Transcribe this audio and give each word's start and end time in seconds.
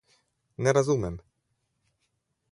Ne 0.57 0.73
razumem. 0.75 1.19